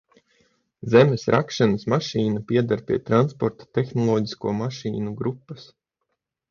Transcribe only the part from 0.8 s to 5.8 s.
Zemes rakšanas mašīna pieder pie transporta tehnoloģisko mašīnu grupas.